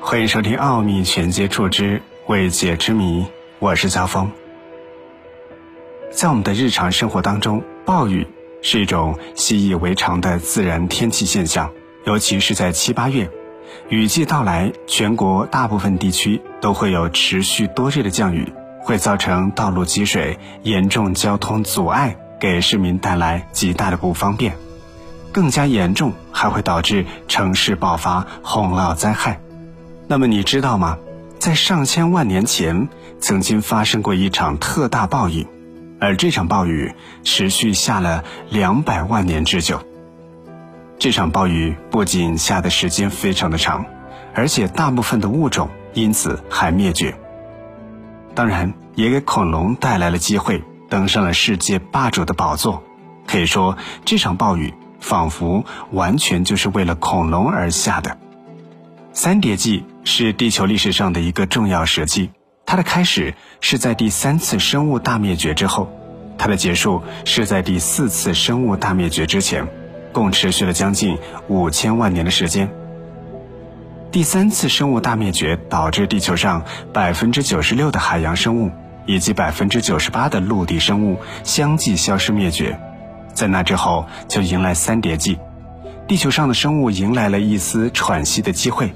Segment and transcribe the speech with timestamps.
[0.00, 3.22] 欢迎收听《奥秘全接触之未解之谜》，
[3.58, 4.30] 我是肖峰。
[6.12, 8.26] 在我们的日常生活当中，暴雨
[8.62, 11.70] 是一种习以为常的自然天气现象，
[12.06, 13.28] 尤其是在七八月，
[13.88, 24.54] 雨季到来，全国大部分地区都会有持续多日的降雨，会造成道路积水，严重交通阻碍，给市民带来极大的不方便。
[25.32, 29.40] 更加严重，还会导致城市爆发洪涝灾害。
[30.10, 30.96] 那么你知道吗？
[31.38, 32.88] 在上千万年前，
[33.20, 35.46] 曾经发生过一场特大暴雨，
[36.00, 36.94] 而这场暴雨
[37.24, 39.82] 持续下了两百万年之久。
[40.98, 43.84] 这场暴雨不仅下的时间非常的长，
[44.34, 47.14] 而且大部分的物种因此还灭绝。
[48.34, 52.82] 当然，也给恐龙带来了机会，登上了世界霸主的宝座。
[53.26, 54.72] 可以说，这场暴雨。
[55.00, 58.18] 仿佛完全就是为了恐龙而下的。
[59.12, 62.30] 三叠纪是地球历史上的一个重要时期，
[62.64, 65.92] 它的开始是在第三次生物大灭绝之后，
[66.38, 69.68] 它的结束是在第四次生物大灭绝之前，
[70.10, 72.70] 共持续了将近五千万年的时间。
[74.10, 78.70] 第三次生物大灭绝导致地球上百分之九十六的海洋生物
[79.04, 82.80] 以及百分之九十八的陆地生物相继消失灭绝。
[83.34, 85.38] 在那之后，就迎来三叠纪，
[86.08, 88.90] 地球上的生物迎来了一丝喘息的机会。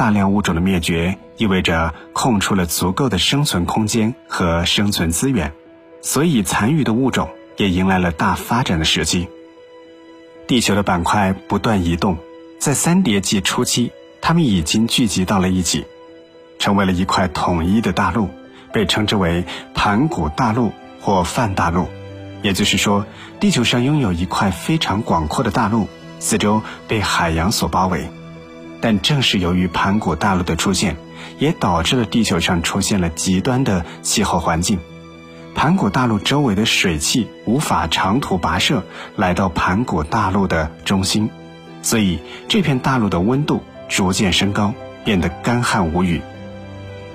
[0.00, 5.52] 大量物种的灭绝意味着空出了足够的生存空间和生存资源，
[6.00, 9.28] 所以残余的物种也迎来了大发展的时机。
[10.46, 12.16] 地球的板块不断移动，
[12.58, 15.84] 在三叠纪初期，它们已经聚集到了一起，
[16.58, 18.30] 成为了一块统一的大陆，
[18.72, 21.86] 被称之为盘古大陆或泛大陆。
[22.40, 23.04] 也就是说，
[23.38, 25.88] 地球上拥有一块非常广阔的大陆，
[26.20, 28.08] 四周被海洋所包围。
[28.80, 30.96] 但正是由于盘古大陆的出现，
[31.38, 34.78] 也导致了地球上出现了极端的气候环境。
[35.54, 38.84] 盘古大陆周围的水汽无法长途跋涉
[39.16, 41.28] 来到盘古大陆的中心，
[41.82, 44.72] 所以这片大陆的温度逐渐升高，
[45.04, 46.22] 变得干旱无雨。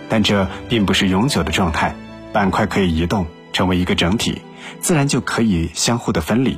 [0.09, 1.95] 但这并不是永久的状态，
[2.31, 4.41] 板块可以移动，成为一个整体。
[4.81, 6.57] 自然就可以相互的分离。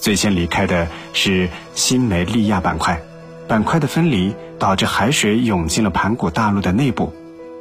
[0.00, 3.00] 最先离开的是新梅利亚板块，
[3.46, 7.12] 板块的分离导致海水涌进了盘古大陆的内部，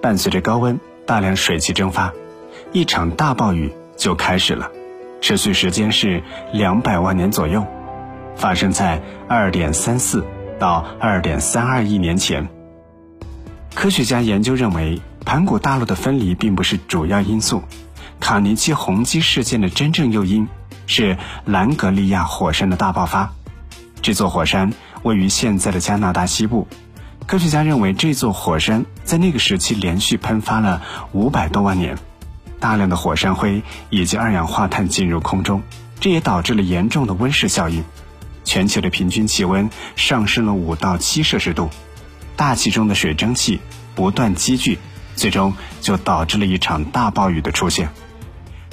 [0.02, 2.14] 伴随着高温，大量水汽蒸发，
[2.72, 4.72] 一场大暴雨就开始了，
[5.22, 6.24] 持续时间是
[6.54, 7.66] 两百万年左右，
[8.36, 10.26] 发生在二点三四
[10.60, 12.48] 到二点三二亿年前。
[13.76, 17.62] 科学家研究认为，盘古大陆的分离并不是主要因素。
[18.20, 20.48] 卡尼基洪基事件的真正诱因
[20.88, 23.34] 是兰格利亚火山的大爆发。
[24.02, 24.72] 这座火山
[25.04, 26.68] 位于现在的加拿大西部。
[27.26, 30.82] 科学家认为，这座火山在那个时期连续喷发了
[31.14, 31.98] 五百多万年，
[32.60, 35.62] 大量的火山灰以及二氧化碳进入空中，
[36.02, 37.84] 这也导致了严重的温室效应，
[38.44, 41.70] 全球的平均气温上升了五到七摄氏度，
[42.36, 43.62] 大气中的水蒸气
[43.96, 44.78] 不断积聚，
[45.16, 47.90] 最终就导致了一场大暴雨的出现。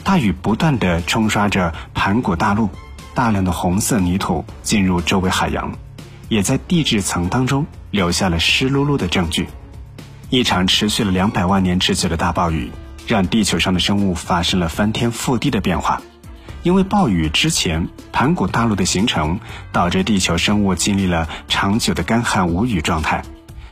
[0.03, 2.69] 大雨不断地冲刷着盘古大陆，
[3.15, 5.73] 大量的红色泥土进入周围海洋，
[6.31, 9.49] 也在地质层当中留下了湿漉漉的证据。
[10.31, 12.71] 一场持续了两百万年之久的大暴雨，
[13.07, 16.01] 让地球上的生物发生了翻天覆地的变化。
[16.63, 19.41] 因为暴雨之前，盘古大陆的形成
[19.73, 23.25] 导致地球生物经历了长久的干旱无雨状态，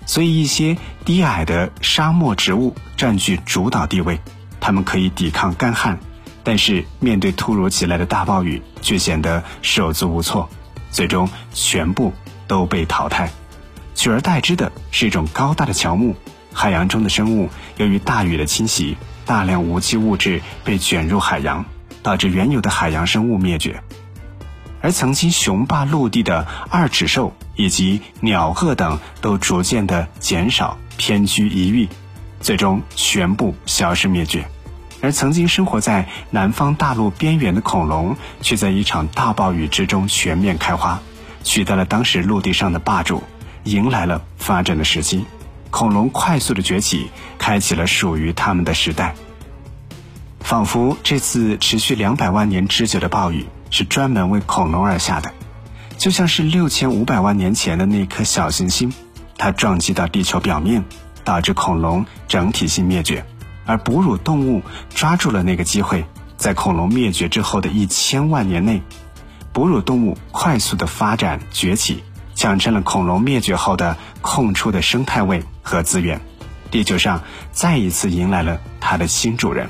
[0.04, 4.18] 所以一些低矮的沙漠植物占据主导地位，
[4.58, 5.98] 它们可以抵抗干旱。
[6.42, 10.48] 但是面对突如其来的大暴雨，却显得手足无措，
[10.90, 12.12] 最终全部
[12.48, 13.30] 都被淘汰，
[13.94, 16.16] 取而代之的是一种高大的乔木。
[16.52, 21.64] 海洋中的生物由于大雨的侵袭，大量无机物质被卷入海洋，
[22.02, 23.80] 导致原有的海洋生物灭绝。
[24.80, 31.88] 而曾经雄霸陆地的二趾兽以及鸟鳄等，都逐渐的减少，偏居一隅，
[32.40, 34.48] 最终全部消失灭绝。
[35.00, 41.00] 而曾经生活在南方大陆边缘的恐龙，却在一场大暴雨之中全面开花，
[41.42, 43.22] 取代了当时陆地上的霸主，
[43.64, 45.24] 迎来了发展的时机。
[45.70, 49.14] 恐龙快速的崛起，开启了属于他们的时代。
[50.40, 55.30] 仿佛这次持续两百万年之久的暴雨是专门为恐龙而下的，
[55.98, 58.92] 就像是六千五百万年前的那颗小行星，
[59.36, 60.84] 它撞击到地球表面，
[61.22, 63.26] 导致恐龙整体性灭绝。
[63.66, 64.62] 而哺乳动物
[64.94, 66.06] 抓住了那个机会，
[66.38, 68.82] 在恐龙灭绝之后的一千万年内，
[69.58, 72.04] 哺乳动物快速的发展崛起，
[72.36, 76.20] 抢占了恐龙灭绝后的空出的生态位和资源，
[76.70, 79.68] 地球上再一次迎来了它的新主人。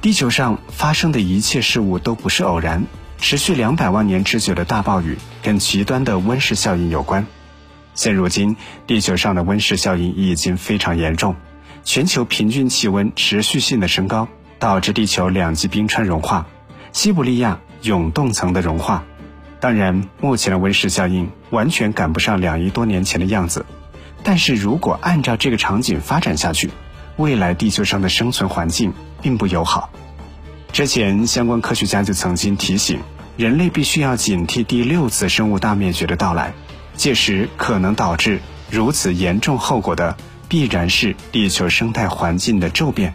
[0.00, 2.86] 地球上发生的一切事物都不是偶然，
[3.18, 7.24] 持续两百万年之久的大暴雨跟极端的温室效应有关。
[7.94, 8.56] 现如今，
[8.88, 11.36] 地球上的温室效应已经非常严重，
[11.84, 14.26] 全球平均气温持续性的升高，
[14.58, 16.48] 导致地球两极冰川融化，
[16.92, 19.04] 西伯利亚永冻层的融化。
[19.60, 23.64] 当然，目前的温室效应完全赶不上两亿多年前的样子，
[24.22, 26.70] 但是如果按照这个场景发展下去，
[27.16, 28.92] 未来地球上的生存环境
[29.22, 29.90] 并不友好。
[30.72, 33.00] 之前相关科学家就曾经提醒，
[33.38, 36.52] 人类必须要警惕第六次生物大灭绝的到来，
[36.94, 38.40] 届时可能导致
[38.70, 40.16] 如此严重后果的，
[40.48, 43.14] 必然是地球生态环境的骤变。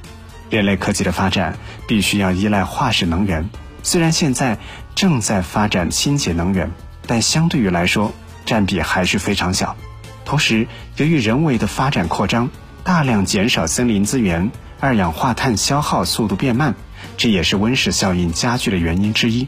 [0.50, 1.57] 人类科技的发展
[1.88, 3.50] 必须要依赖化石能源，
[3.83, 4.57] 虽然现在
[4.95, 6.72] 正在发展清洁能源，
[7.07, 8.13] 但相对于来说
[8.45, 9.75] 占比还是非常小。
[10.24, 10.68] 同时，
[10.98, 12.50] 由于人为的发展扩张，
[12.83, 16.75] 大量减少森林资源，二氧化碳消耗速度变慢，
[17.18, 19.48] 这也是温室效应加剧的原因之一。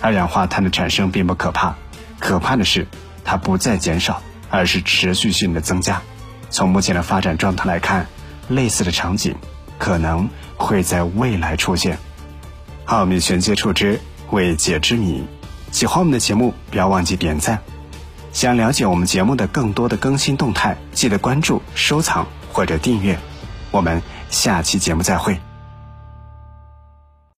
[0.00, 1.76] 二氧化碳的产生并不可怕，
[2.18, 2.86] 可怕的是
[3.24, 6.02] 它不再减少，而是持续性的增加。
[6.50, 8.06] 从目前的发展状态来看，
[8.48, 9.36] 类似的场景
[9.78, 11.98] 可能会在未来出现。
[12.90, 14.00] 奥秘全接触之
[14.32, 15.22] 未解之谜，
[15.70, 17.60] 喜欢我们的节目，不要忘记点赞。
[18.32, 23.16] 想了解我们节目的更多的更新动态，记得关注、收藏或者订阅。
[23.70, 25.49] 我们下期节目再会。